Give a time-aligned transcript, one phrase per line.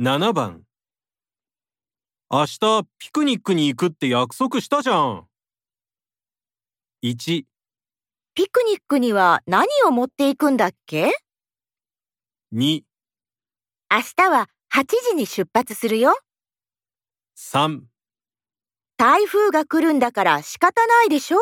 [0.00, 0.62] 7番。
[2.30, 5.26] 明日ピクニックに行くって約束したじゃん。
[7.02, 7.44] 1、
[8.34, 11.12] ピクニックには何を持っていくんだっけ
[12.54, 12.82] ？2、
[13.90, 16.16] 明日は8時に出発するよ。
[17.36, 17.80] 3
[18.98, 21.38] 台風が来るんだから仕方ないでしょ？